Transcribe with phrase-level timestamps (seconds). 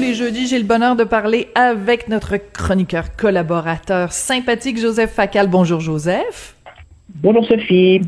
[0.00, 5.46] les jeudis, j'ai le bonheur de parler avec notre chroniqueur collaborateur sympathique Joseph Facal.
[5.46, 6.56] Bonjour Joseph.
[7.16, 8.00] Bonjour Sophie.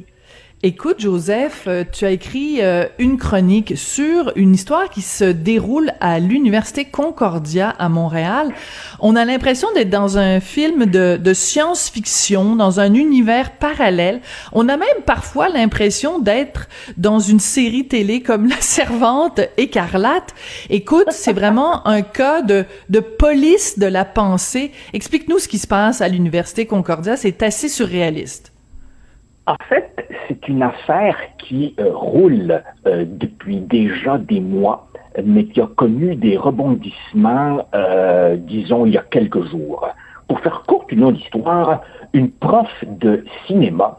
[0.65, 5.91] Écoute, Joseph, euh, tu as écrit euh, une chronique sur une histoire qui se déroule
[5.99, 8.55] à l'Université Concordia à Montréal.
[9.01, 14.21] On a l'impression d'être dans un film de, science-fiction, dans un univers parallèle.
[14.53, 20.33] On a même parfois l'impression d'être dans une série télé comme La Servante écarlate.
[20.71, 24.71] Écoute, c'est vraiment un cas de police de la pensée.
[24.93, 27.17] Explique-nous ce qui se passe à l'Université Concordia.
[27.17, 28.52] C'est assez surréaliste.
[29.47, 34.87] En fait, c'est une affaire qui euh, roule euh, depuis déjà des mois,
[35.23, 39.89] mais qui a connu des rebondissements, euh, disons, il y a quelques jours.
[40.29, 43.99] Pour faire courte une longue histoire, une prof de cinéma,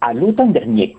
[0.00, 0.96] à l'automne dernier,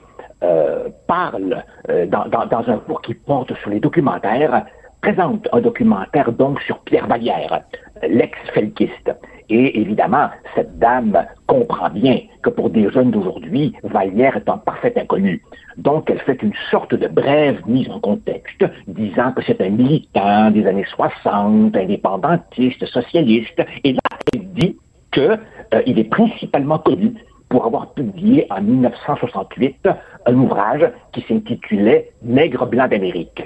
[1.06, 1.64] parle
[2.08, 4.66] dans, un cours qui porte sur les documentaires,
[5.00, 7.62] présente un documentaire donc sur Pierre Vallière,
[8.02, 9.12] l'ex-felkiste.
[9.54, 14.94] Et évidemment, cette dame comprend bien que pour des jeunes d'aujourd'hui, Vallière est un parfait
[14.96, 15.44] inconnu.
[15.76, 20.52] Donc, elle fait une sorte de brève mise en contexte, disant que c'est un militant
[20.52, 23.62] des années 60, indépendantiste, socialiste.
[23.84, 24.00] Et là,
[24.34, 24.78] elle dit
[25.12, 25.38] qu'il
[25.74, 27.14] euh, est principalement connu
[27.50, 29.90] pour avoir publié en 1968
[30.28, 33.44] un ouvrage qui s'intitulait Nègre blanc d'Amérique.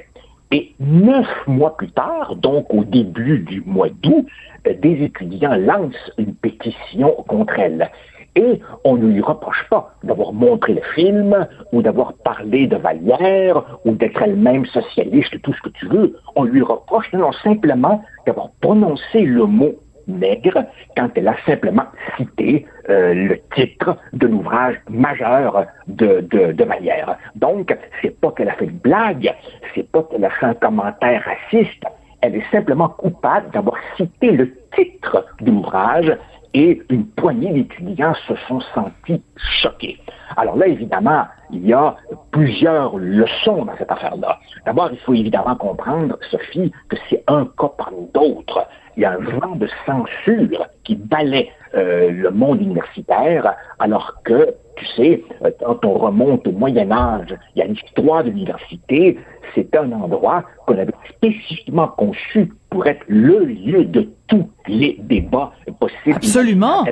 [0.52, 4.26] Et neuf mois plus tard, donc au début du mois d'août,
[4.68, 7.90] euh, des étudiants lancent une pétition contre elle.
[8.36, 13.64] Et on ne lui reproche pas d'avoir montré le film, ou d'avoir parlé de Vallière,
[13.86, 16.18] ou d'être elle-même socialiste, tout ce que tu veux.
[16.36, 19.74] On lui reproche non simplement d'avoir prononcé le mot
[20.08, 21.86] nègre quand elle a simplement
[22.18, 27.18] cité euh, le titre de l'ouvrage majeur de, de, Vallière.
[27.36, 29.34] Donc, c'est pas qu'elle a fait une blague,
[29.74, 31.84] c'est pas qu'elle a fait un commentaire raciste,
[32.22, 36.12] elle est simplement coupable d'avoir cité le titre de l'ouvrage
[36.56, 39.22] et une poignée d'étudiants se sont sentis
[39.62, 40.00] choqués.
[40.38, 41.96] Alors là, évidemment, il y a
[42.32, 44.40] plusieurs leçons dans cette affaire-là.
[44.66, 48.66] D'abord, il faut évidemment comprendre, Sophie, que c'est un cas parmi d'autres
[48.98, 54.54] il y a un vent de censure qui balaie euh, le monde universitaire, alors que,
[54.78, 59.20] tu sais, euh, quand on remonte au Moyen Âge, il y a l'histoire de l'université,
[59.54, 65.54] c'est un endroit qu'on avait spécifiquement conçu pour être le lieu de tous les débats
[65.80, 66.18] possibles.
[66.18, 66.86] Absolument.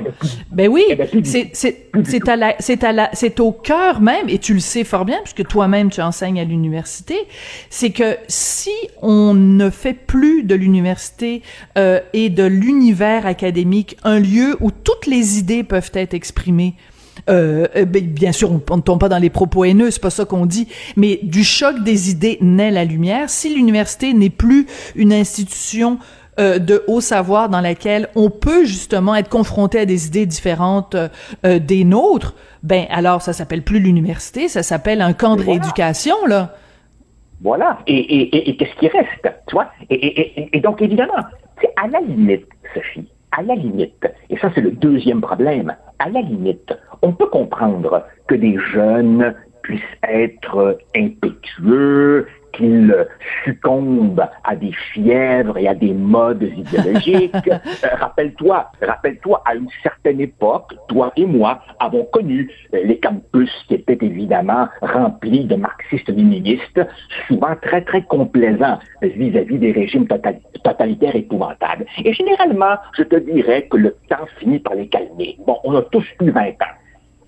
[0.50, 0.82] Ben oui,
[1.52, 5.04] c'est à la, c'est à la, c'est au cœur même, et tu le sais fort
[5.04, 7.16] bien, puisque toi-même tu enseignes à l'université,
[7.68, 8.70] c'est que si
[9.02, 11.42] on ne fait plus de l'université
[11.76, 16.76] euh, et de l'univers académique un lieu où toutes les idées peuvent être exprimées,
[17.30, 20.10] euh, euh ben, bien sûr, on ne tombe pas dans les propos haineux, c'est pas
[20.10, 23.30] ça qu'on dit, mais du choc des idées naît la lumière.
[23.30, 25.98] Si l'université n'est plus une institution
[26.40, 30.96] euh, de haut savoir dans laquelle on peut justement être confronté à des idées différentes
[30.96, 32.34] euh, des nôtres,
[32.64, 36.56] ben alors ça s'appelle plus l'université, ça s'appelle un camp de rééducation là.
[37.40, 37.78] Voilà.
[37.86, 39.68] Et, et, et, qu'est-ce qui reste, tu vois?
[39.90, 41.22] Et, donc évidemment,
[41.60, 46.08] c'est à la limite, Sophie, à la limite, et ça c'est le deuxième problème, à
[46.08, 46.74] la limite,
[47.04, 52.26] on peut comprendre que des jeunes puissent être impétueux,
[52.56, 53.06] qu'ils
[53.44, 57.34] succombent à des fièvres et à des modes idéologiques.
[57.84, 63.50] Euh, rappelle-toi, rappelle-toi, à une certaine époque, toi et moi avons connu euh, les campus
[63.66, 66.80] qui étaient évidemment remplis de marxistes-léninistes,
[67.26, 71.86] souvent très très complaisants vis-à-vis des régimes totalitaires épouvantables.
[72.04, 75.36] Et généralement, je te dirais que le temps finit par les calmer.
[75.46, 76.74] Bon, on a tous eu 20 ans.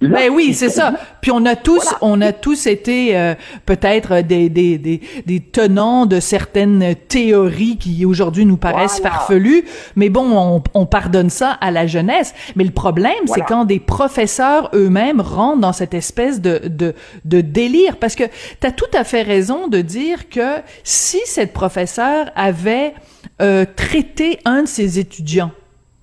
[0.02, 0.92] Ben oui, c'est ça.
[1.22, 3.34] Puis on a tous, on a tous été euh,
[3.64, 9.64] peut-être des, des, des, des, tenants de certaines théories qui aujourd'hui nous paraissent farfelues,
[9.94, 12.34] mais bon, on, on, pardonne ça à la jeunesse.
[12.56, 17.40] Mais le problème, c'est quand des professeurs eux-mêmes rentrent dans cette espèce de, de, de
[17.40, 18.24] délire, parce que
[18.60, 22.92] tu as tout à fait raison de dire que si cette professeure avait
[23.40, 25.53] euh, traité un de ses étudiants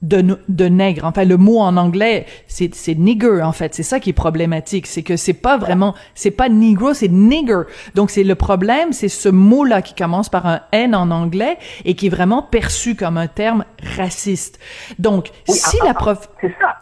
[0.04, 1.06] de, de nègre.
[1.06, 3.74] Enfin, le mot en anglais, c'est, c'est nigger, en fait.
[3.74, 4.86] C'est ça qui est problématique.
[4.86, 7.64] C'est que c'est pas vraiment, c'est pas negro, c'est nigger.
[7.96, 11.96] Donc, c'est le problème, c'est ce mot-là qui commence par un N en anglais et
[11.96, 13.66] qui est vraiment perçu comme un terme
[13.98, 14.60] raciste.
[15.00, 16.30] Donc, si ah, la ah, prof...
[16.42, 16.76] C'est ça.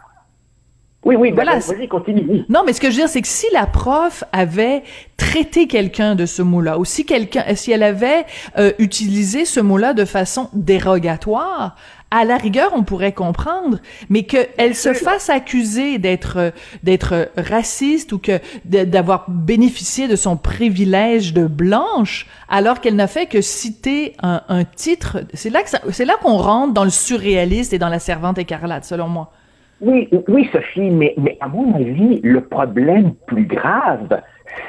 [1.04, 1.58] Oui, oui, voilà.
[1.58, 2.44] Vas-y, continue.
[2.48, 4.84] Non, mais ce que je veux dire, c'est que si la prof avait
[5.16, 8.24] traité quelqu'un de ce mot-là, ou si quelqu'un, si elle avait
[8.56, 11.74] euh, utilisé ce mot-là de façon dérogatoire,
[12.12, 13.78] à la rigueur, on pourrait comprendre,
[14.10, 21.32] mais qu'elle se fasse accuser d'être d'être raciste ou que d'avoir bénéficié de son privilège
[21.32, 25.20] de blanche, alors qu'elle n'a fait que citer un, un titre.
[25.32, 28.84] C'est là que c'est là qu'on rentre dans le surréaliste et dans la servante écarlate,
[28.84, 29.32] selon moi.
[29.80, 34.20] Oui, oui, Sophie, mais, mais à mon avis, le problème plus grave,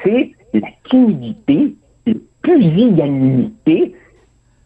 [0.04, 1.76] c'est la timidité,
[2.08, 3.96] la pusillanimité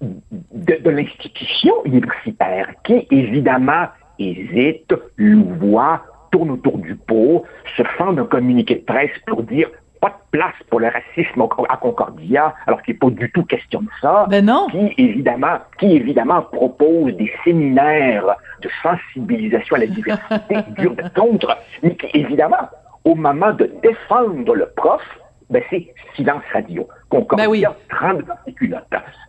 [0.02, 3.88] de, de l'institution universitaire qui, évidemment,
[4.20, 6.02] hésite, louvoie,
[6.32, 7.44] tourne autour du pot,
[7.76, 11.78] se fend d'un communiqué de presse pour dire pas de place pour le racisme à
[11.78, 14.28] Concordia, alors qu'il n'est pas du tout question de ça.
[14.30, 14.68] Ben non.
[14.68, 21.58] Qui évidemment, qui évidemment propose des séminaires de sensibilisation à la diversité dure de contre,
[21.84, 22.70] mais qui évidemment,
[23.06, 25.02] au moment de défendre le prof,
[25.50, 26.88] ben c'est silence radio.
[27.10, 27.66] Concordia ben oui.
[27.90, 28.84] tremble dans ses culottes.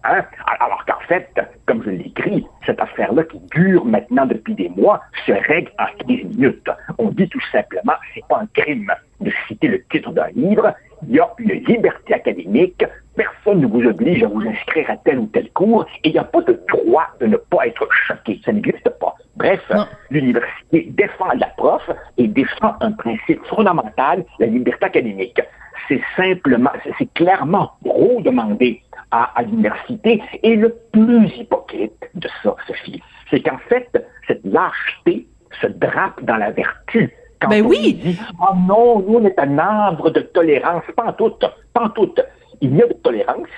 [0.05, 0.25] Hein?
[0.61, 1.29] Alors qu'en fait,
[1.67, 6.25] comme je l'écris, cette affaire-là qui dure maintenant depuis des mois se règle en 15
[6.25, 6.71] minutes.
[6.99, 10.75] On dit tout simplement, c'est pas un crime de citer le titre d'un livre,
[11.07, 12.85] il y a une liberté académique,
[13.17, 16.19] personne ne vous oblige à vous inscrire à tel ou tel cours, et il n'y
[16.19, 19.15] a pas de droit de ne pas être choqué, ça n'existe pas.
[19.37, 19.71] Bref,
[20.11, 25.41] l'université défend la prof et défend un principe fondamental, la liberté académique
[25.89, 30.23] c'est simplement, c'est clairement trop demandé à, l'université.
[30.43, 33.89] Et le plus hypocrite de ça, Sophie, c'est qu'en fait,
[34.27, 35.27] cette lâcheté
[35.61, 37.11] se drape dans la vertu.
[37.41, 37.95] Quand ben on oui.
[37.95, 40.83] dit, oh non, nous, on est un arbre de tolérance.
[40.97, 41.33] Pas en tout,
[41.73, 42.13] pas en tout.
[42.61, 43.49] Il y a de tolérance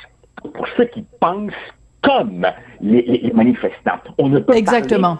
[0.42, 1.52] pour ceux qui pensent
[2.02, 2.46] comme
[2.80, 4.00] les, manifestants.
[4.18, 5.18] On ne peut Exactement.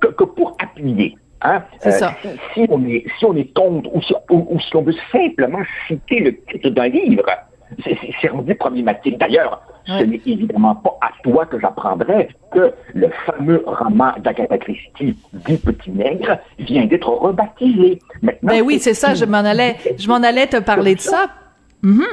[0.00, 1.16] que, que pour appuyer.
[1.42, 1.62] Hein?
[1.86, 2.14] Euh, ça.
[2.52, 4.14] Si, on est, si on est contre ou si,
[4.76, 7.24] on veut simplement citer le titre d'un livre,
[8.20, 9.18] c'est rendu problématique.
[9.18, 15.16] D'ailleurs, ce n'est évidemment pas à toi que j'apprendrai que le fameux roman d'Agatha Christie,
[15.32, 17.98] dit Petit Nègre, vient d'être rebaptisé.
[18.22, 21.26] Maintenant, ben oui, c'est ça, je m'en allais, je m'en allais te parler de ça
[21.82, 22.04] Mhm.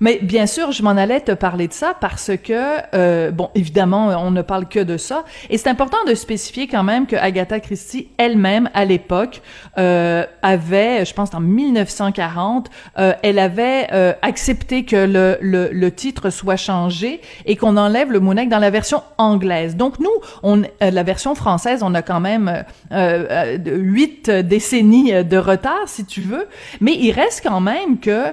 [0.00, 4.08] Mais bien sûr, je m'en allais te parler de ça parce que, euh, bon, évidemment,
[4.18, 5.24] on ne parle que de ça.
[5.48, 9.40] Et c'est important de spécifier quand même que Agatha Christie elle-même, à l'époque,
[9.78, 12.68] euh, avait, je pense en 1940,
[12.98, 18.10] euh, elle avait euh, accepté que le, le, le, titre soit changé et qu'on enlève
[18.12, 19.76] le mot dans la version anglaise.
[19.76, 20.10] Donc nous,
[20.42, 26.20] on, euh, la version française, on a quand même huit décennies de retard, si tu
[26.20, 26.46] veux.
[26.80, 28.32] Mais il reste quand même que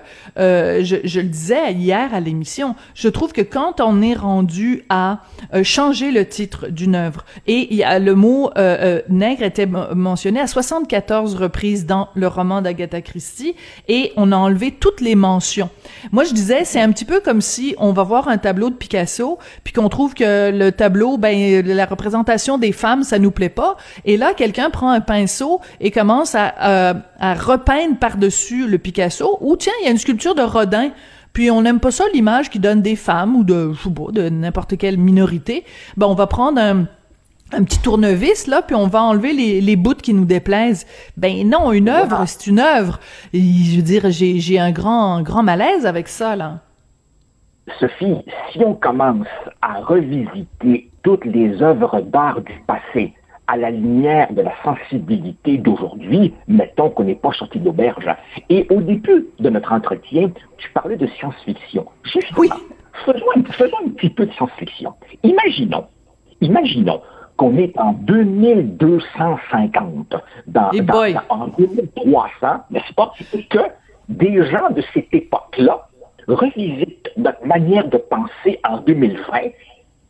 [0.84, 5.20] je, le disais hier à l'émission, je trouve que quand on est rendu à
[5.54, 10.48] euh, changer le titre d'une œuvre, et le mot euh, euh, nègre était mentionné à
[10.48, 13.56] 74 reprises dans le roman d'Agatha Christie,
[13.88, 15.70] et on a enlevé toutes les mentions.
[16.12, 18.76] Moi, je disais, c'est un petit peu comme si on va voir un tableau de
[18.76, 23.50] Picasso, puis qu'on trouve que le tableau, ben, la représentation des femmes, ça nous plaît
[23.50, 29.38] pas, et là, quelqu'un prend un pinceau et commence à, à repeindre par-dessus le Picasso,
[29.42, 30.71] ou tiens, il y a une sculpture de Rodin
[31.34, 34.12] puis on n'aime pas ça l'image qui donne des femmes ou de je sais pas,
[34.12, 35.64] de n'importe quelle minorité.
[35.98, 36.86] Ben on va prendre un,
[37.64, 40.86] petit tournevis là, puis on va enlever les, les bouts qui nous déplaisent.
[41.18, 43.00] Ben non, une œuvre, c'est une œuvre.
[43.34, 46.60] je veux dire, j'ai, j'ai un grand grand malaise avec ça là.
[47.80, 48.18] Sophie,
[48.52, 49.28] si on commence
[49.62, 53.14] à revisiter toutes les œuvres d'art du passé
[53.52, 58.10] à la lumière de la sensibilité d'aujourd'hui, mettons qu'on n'est pas sorti d'auberge.
[58.50, 61.86] Et au début de notre entretien, tu parlais de science-fiction.
[62.38, 62.50] oui.
[63.06, 63.42] faisons, un,
[63.90, 64.94] petit peu de science-fiction.
[65.24, 65.84] Imaginons,
[66.40, 67.02] imaginons
[67.36, 70.16] qu'on est en 2250,
[70.48, 70.72] dans,
[71.28, 73.12] en 2300, n'est-ce pas,
[73.50, 73.60] que
[74.08, 75.90] des gens de cette époque-là
[76.30, 79.40] revisitent notre manière de penser en 2020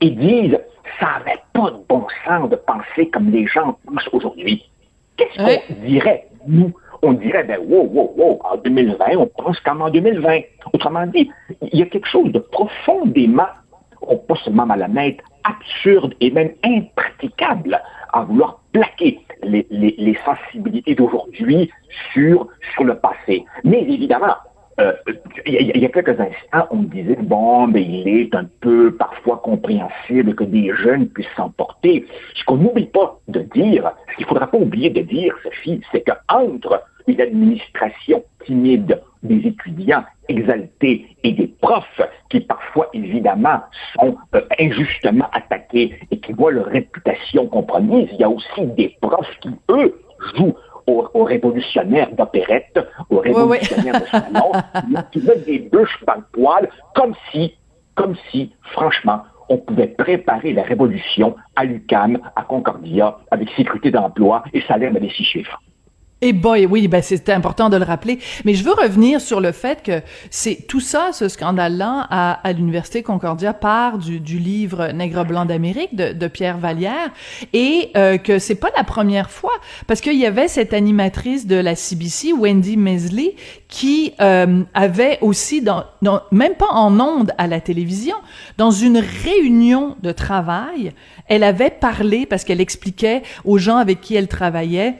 [0.02, 0.60] et disent
[1.00, 4.70] ça n'avait pas de bon sens de penser comme les gens pensent aujourd'hui.
[5.18, 6.74] Qu'est-ce qu'on dirait, nous?
[7.04, 10.40] On dirait, ben, wow, wow, wow, en 2020, on pense comme en 2020.
[10.74, 13.48] Autrement dit, il y a quelque chose de profondément,
[14.28, 17.82] pas seulement malamètre, absurde et même impraticable
[18.14, 21.72] à vouloir plaquer les, les sensibilités d'aujourd'hui
[22.14, 23.46] sur, sur le passé.
[23.64, 24.36] Mais évidemment,
[24.82, 24.94] euh,
[25.46, 29.38] il y, a quelques instants, on me disait, bon, mais il est un peu parfois
[29.38, 32.06] compréhensible que des jeunes puissent s'emporter.
[32.36, 35.82] Ce qu'on n'oublie pas de dire, ce qu'il ne faudra pas oublier de dire, Sophie,
[35.92, 43.62] c'est qu'entre une administration timide, des étudiants exaltés et des profs qui parfois, évidemment,
[43.96, 48.96] sont euh, injustement attaqués et qui voient leur réputation compromise, il y a aussi des
[49.00, 50.02] profs qui, eux,
[50.36, 50.56] jouent
[50.88, 54.52] aux, révolutionnaires d'opérette, aux révolutionnaires de salon,
[55.12, 57.56] qui mettent des bûches dans le poil, comme si,
[57.96, 64.44] comme si, franchement, on pouvait préparer la révolution à l'UCAM, à Concordia, avec sécurité d'emploi
[64.54, 65.62] et salaire de six chiffres.
[66.24, 68.20] Et boy, oui, ben c'était important de le rappeler.
[68.46, 72.54] Mais je veux revenir sur le fait que c'est tout ça, ce scandale-là, à, à
[72.54, 77.10] l'université Concordia part du, du livre Nègre blanc d'Amérique de, de, Pierre Vallière,
[77.54, 79.54] et euh, que c'est pas la première fois,
[79.88, 83.36] parce qu'il y avait cette animatrice de la CBC, Wendy Mesley,
[83.68, 85.86] qui euh, avait aussi, dans,
[86.32, 88.18] même pas en ondes à la télévision,
[88.60, 90.92] dans une réunion de travail,
[91.28, 94.98] elle avait parlé parce qu'elle expliquait aux gens avec qui elle travaillait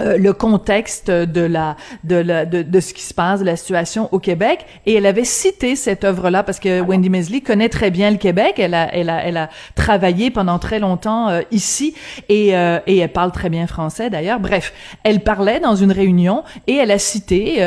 [0.00, 3.56] euh, le contexte de la de la de, de, ce qui se passe de la
[3.56, 4.66] situation au Québec.
[4.84, 8.16] Et elle avait cité cette œuvre là parce que Wendy Mesley connaît très bien le
[8.16, 8.54] Québec.
[8.58, 11.94] Elle a elle a elle a travaillé pendant très longtemps euh, ici.
[12.28, 14.40] Et euh, et elle parle très bien français d'ailleurs.
[14.40, 14.72] Bref
[15.02, 17.62] elle parlait dans une réunion et elle a cité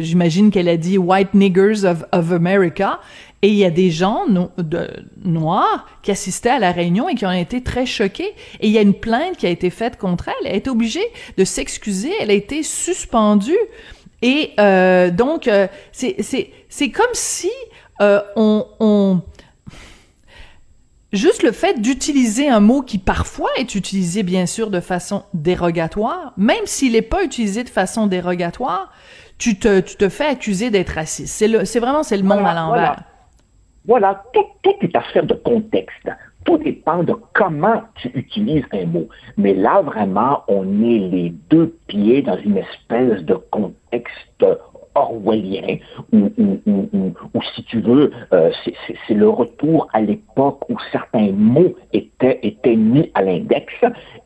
[0.00, 3.00] j'imagine qu'elle a dit white niggers of of America
[3.42, 4.26] et il y a des gens
[4.58, 4.88] de,
[5.24, 8.34] noirs qui assistaient à la réunion et qui ont été très choqués.
[8.60, 10.46] Et il y a une plainte qui a été faite contre elle.
[10.46, 11.06] Elle a été obligée
[11.38, 12.12] de s'excuser.
[12.20, 13.56] Elle a été suspendue.
[14.20, 17.50] Et euh, donc, euh, c'est comme si
[18.02, 19.22] euh, on, on
[21.12, 26.34] juste le fait d'utiliser un mot qui parfois est utilisé bien sûr de façon dérogatoire,
[26.36, 28.92] même s'il n'est pas utilisé de façon dérogatoire,
[29.38, 31.34] tu te, tu te fais accuser d'être raciste.
[31.34, 32.68] C'est vraiment c'est le monde à l'envers.
[32.68, 32.96] Voilà,
[34.32, 36.08] tout, tout est affaire de contexte.
[36.44, 39.08] Tout dépend de comment tu utilises un mot.
[39.36, 44.44] Mais là, vraiment, on est les deux pieds dans une espèce de contexte
[44.94, 45.78] orwellien,
[46.12, 46.30] ou,
[47.54, 48.50] si tu veux, euh,
[49.06, 53.72] c'est le retour à l'époque où certains mots étaient, étaient mis à l'index,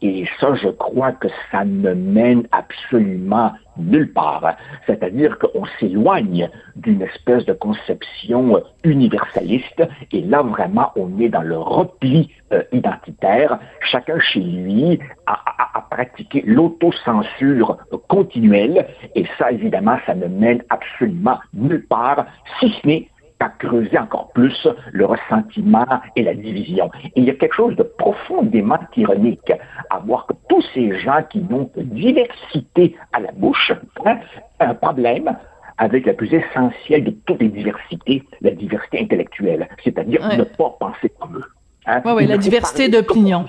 [0.02, 4.56] et ça, je crois que ça ne mène absolument nulle part.
[4.86, 9.82] C'est-à-dire qu'on s'éloigne d'une espèce de conception universaliste.
[10.12, 15.73] Et là vraiment on est dans le repli euh, identitaire, chacun chez lui a, a,
[15.94, 22.26] a pratiqué l'autocensure continuelle et ça évidemment ça ne mène absolument nulle part
[22.58, 23.08] si ce n'est
[23.40, 25.86] à creuser encore plus le ressentiment
[26.16, 26.90] et la division.
[27.04, 29.52] Et il y a quelque chose de profondément ironique
[29.90, 33.72] à voir que tous ces gens qui n'ont que diversité à la bouche,
[34.06, 34.18] hein,
[34.60, 35.36] un problème
[35.76, 41.12] avec la plus essentielle de toutes les diversités, la diversité intellectuelle, c'est-à-dire ne pas penser
[41.20, 41.44] comme eux.
[41.86, 42.00] Hein.
[42.04, 43.44] Oui, oui, la diversité d'opinion.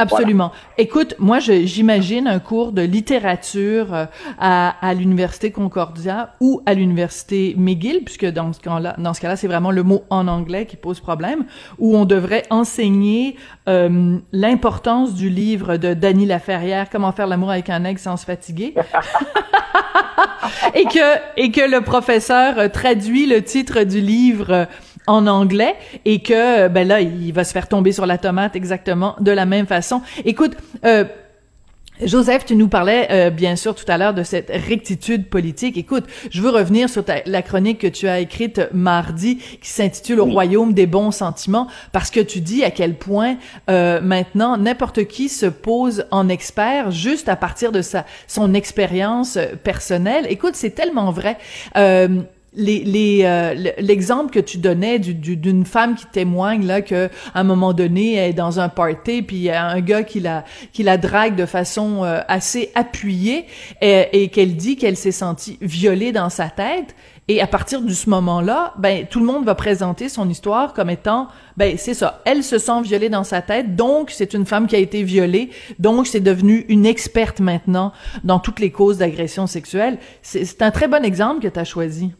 [0.00, 0.52] Absolument.
[0.78, 4.06] Écoute, moi, j'imagine un cours de littérature euh,
[4.38, 9.36] à, à l'université Concordia ou à l'université McGill, puisque dans ce cas-là, dans ce cas-là,
[9.36, 11.44] c'est vraiment le mot en anglais qui pose problème,
[11.78, 13.36] où on devrait enseigner
[13.68, 18.24] euh, l'importance du livre de Dany Laferrière, Comment faire l'amour avec un aigle sans se
[18.24, 18.74] fatiguer.
[20.74, 24.66] et que et que le professeur traduit le titre du livre
[25.10, 25.74] en anglais
[26.04, 29.44] et que ben là il va se faire tomber sur la tomate exactement de la
[29.44, 30.02] même façon.
[30.24, 31.04] Écoute, euh,
[32.02, 35.76] Joseph, tu nous parlais euh, bien sûr tout à l'heure de cette rectitude politique.
[35.76, 40.24] Écoute, je veux revenir sur la chronique que tu as écrite mardi qui s'intitule Au
[40.24, 43.36] royaume des bons sentiments parce que tu dis à quel point
[43.68, 49.38] euh, maintenant n'importe qui se pose en expert juste à partir de sa son expérience
[49.62, 50.26] personnelle.
[50.30, 51.36] Écoute, c'est tellement vrai.
[51.76, 52.22] Euh,
[52.56, 58.14] euh, l'exemple que tu donnais d'une femme qui témoigne là que à un moment donné
[58.14, 60.98] elle est dans un party puis il y a un gars qui la qui la
[60.98, 63.46] drague de façon euh, assez appuyée
[63.80, 66.94] et, et qu'elle dit qu'elle s'est sentie violée dans sa tête
[67.28, 70.90] et à partir de ce moment-là ben tout le monde va présenter son histoire comme
[70.90, 74.66] étant ben c'est ça elle se sent violée dans sa tête donc c'est une femme
[74.66, 77.92] qui a été violée donc c'est devenu une experte maintenant
[78.24, 79.98] dans toutes les causes d'agression sexuelle.
[80.22, 82.12] C'est un très bon exemple que tu as choisi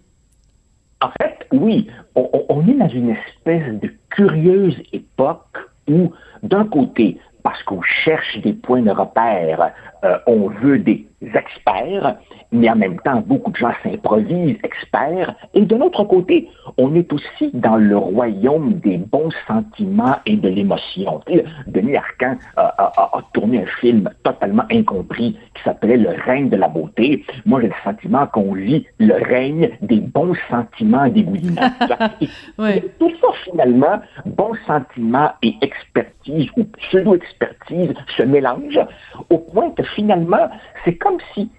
[1.01, 7.63] en fait, oui, on, est dans une espèce de curieuse époque où, d'un côté, parce
[7.63, 9.73] qu'on cherche des points de repère,
[10.05, 12.17] euh, on veut des experts,
[12.53, 15.35] mais en même temps, beaucoup de gens s'improvisent experts.
[15.55, 16.49] Et de l'autre côté,
[16.79, 21.21] on est aussi dans le royaume des bons sentiments et de l'émotion.
[21.67, 27.25] Denis Arcan a, tourné un film totalement incompris qui s'appelait Le règne de la beauté.
[27.47, 31.71] Moi, j'ai le sentiment qu'on vit le règne des bons sentiments dégoulinants.
[32.59, 32.85] ouais.
[32.99, 38.87] Tout ça, finalement, bons sentiments et expertise ou pseudo-expertise se mélangent
[39.29, 40.49] au point que finalement,
[40.85, 41.51] c'est comme si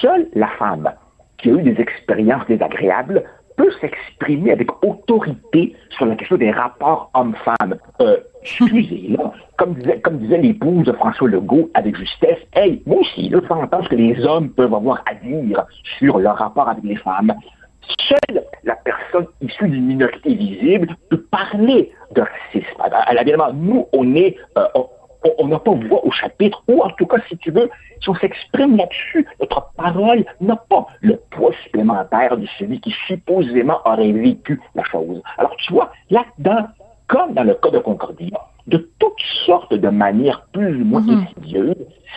[0.00, 0.90] seule la femme
[1.38, 3.24] qui a eu des expériences désagréables
[3.56, 7.76] peut s'exprimer avec autorité sur la question des rapports hommes-femmes.
[8.00, 9.16] Euh, excusez,
[9.56, 13.84] comme disait, comme l'épouse de François Legault avec justesse, hey, moi aussi, là, faut entendre
[13.84, 15.66] ce que les hommes peuvent avoir à dire
[15.98, 17.34] sur leur rapport avec les femmes.
[18.08, 22.80] Seule la personne issue d'une minorité visible peut parler de racisme.
[22.80, 24.66] Alors, évidemment, nous, on est, euh,
[25.38, 27.70] on n'a pas voix au chapitre, ou en tout cas, si tu veux,
[28.00, 33.80] si on s'exprime là-dessus, notre parole n'a pas le poids supplémentaire de celui qui supposément
[33.84, 35.22] aurait vécu la chose.
[35.36, 36.66] Alors, tu vois, là-dedans,
[37.08, 41.74] comme dans le cas de Concordia, de toutes sortes de manières plus ou moins mm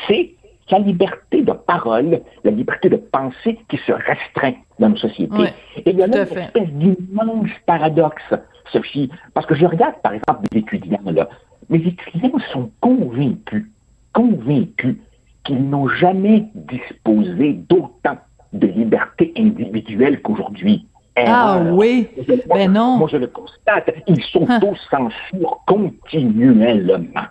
[0.07, 0.31] c'est
[0.69, 5.53] la liberté de parole, la liberté de pensée qui se restreint dans nos sociétés.
[5.85, 8.33] Et il y a une espèce d'immense paradoxe,
[8.71, 11.27] Sophie, parce que je regarde par exemple des étudiants, là,
[11.71, 13.65] mes étudiants sont convaincus,
[14.13, 14.97] convaincus
[15.43, 18.17] qu'ils n'ont jamais disposé d'autant
[18.53, 20.85] de liberté individuelle qu'aujourd'hui.
[21.17, 22.07] Ah oui,
[22.47, 22.97] ben non.
[22.97, 24.59] Moi, je le constate, ils sont hein.
[24.59, 27.25] tous censure continuellement.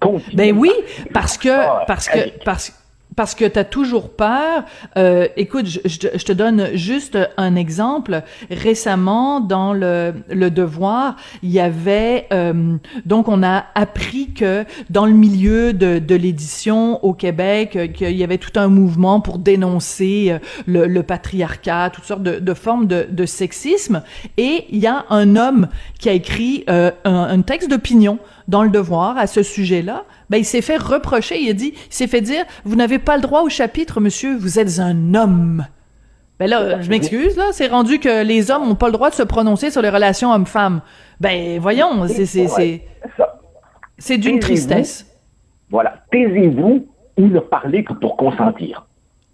[0.00, 0.34] continuellement.
[0.34, 0.72] Ben oui,
[1.12, 2.74] parce que, ah, parce que, parce que,
[3.16, 4.64] parce que tu as toujours peur.
[4.96, 8.22] Euh, écoute, je, je, te donne juste un exemple.
[8.50, 15.06] Récemment, dans le, le Devoir, il y avait euh, donc on a appris que dans
[15.06, 19.38] le milieu de, de l'édition au Québec, euh, qu'il y avait tout un mouvement pour
[19.38, 24.02] dénoncer euh, le, le patriarcat, toutes sortes de, de formes de, de, sexisme.
[24.36, 28.18] Et il y a un homme qui a écrit euh, un, un texte d'opinion
[28.50, 31.94] dans le Devoir à ce sujet-là ben, il s'est fait reprocher, il a dit, il
[31.94, 35.66] s'est fait dire, vous n'avez pas le droit au chapitre, monsieur, vous êtes un homme.
[36.38, 39.14] Ben là, je m'excuse, là, c'est rendu que les hommes n'ont pas le droit de
[39.14, 40.80] se prononcer sur les relations hommes-femmes.
[41.20, 42.82] Ben, voyons, c'est, c'est, c'est,
[43.98, 45.06] c'est d'une tristesse.
[45.68, 45.94] Voilà.
[46.10, 46.86] Taisez-vous
[47.18, 48.86] ou ne parlez que pour consentir.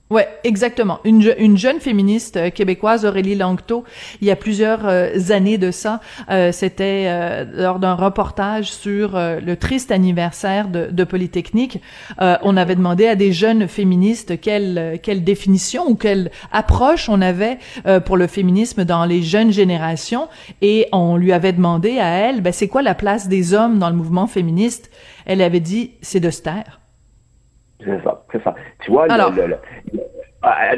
[0.09, 1.01] Ouais, exactement.
[1.03, 3.83] Une, une jeune féministe euh, québécoise, Aurélie Langto,
[4.21, 9.55] il y a plusieurs euh, années de ça, euh, c'était lors d'un reportage sur le
[9.57, 11.81] triste anniversaire de, de Polytechnique.
[12.21, 17.59] on avait demandé à des jeunes féministes quelle, quelle définition ou quelle approche on avait
[18.05, 20.29] pour le féminisme dans les jeunes générations,
[20.63, 23.91] et on lui avait demandé à elle, ben, c'est quoi la place des hommes dans
[23.91, 24.91] le mouvement féministe?
[25.27, 26.81] Elle avait dit, c'est de se taire.
[27.85, 28.55] C'est ça, c'est ça.
[28.81, 29.07] Tu vois,
[30.47, 30.77] euh,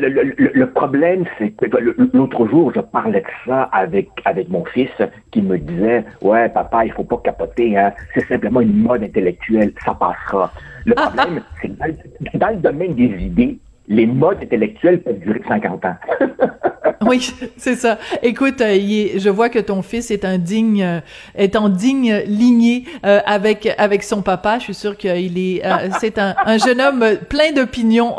[0.55, 1.67] le, problème, c'est que
[2.15, 4.91] l'autre jour, je parlais de ça avec, avec mon fils
[5.31, 7.93] qui me disait Ouais, papa, il faut pas capoter, hein.
[8.15, 10.53] c'est simplement une mode intellectuelle, ça passera.
[10.87, 15.85] Le problème, c'est que dans, le domaine des idées, les modes intellectuels peuvent durer 50
[15.85, 15.97] ans.
[17.07, 17.99] oui, c'est ça.
[18.23, 18.77] Écoute, euh,
[19.17, 21.01] je vois que ton fils est un digne, euh,
[21.35, 24.59] est en digne lignée euh, avec avec son papa.
[24.59, 25.63] Je suis sûre qu'il est,
[26.01, 28.17] c'est un, un, jeune homme plein d'opinions.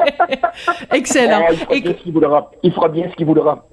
[0.92, 1.46] Excellent.
[1.50, 2.50] il, fera il voudra.
[2.62, 3.66] Il fera bien ce qu'il voudra.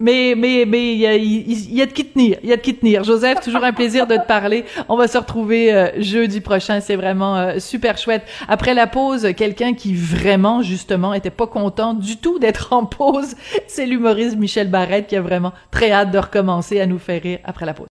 [0.00, 2.62] Mais mais mais il y a, y a de qui tenir, il y a de
[2.62, 3.04] qui tenir.
[3.04, 4.64] Joseph, toujours un plaisir de te parler.
[4.88, 8.22] On va se retrouver euh, jeudi prochain, c'est vraiment euh, super chouette.
[8.48, 13.34] Après la pause, quelqu'un qui vraiment justement était pas content du tout d'être en pause,
[13.66, 17.38] c'est l'humoriste Michel Barrette qui a vraiment très hâte de recommencer à nous faire rire
[17.44, 17.88] après la pause.